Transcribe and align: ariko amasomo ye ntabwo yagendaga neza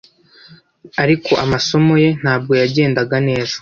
ariko 1.03 1.31
amasomo 1.43 1.93
ye 2.03 2.09
ntabwo 2.21 2.51
yagendaga 2.61 3.17
neza 3.29 3.55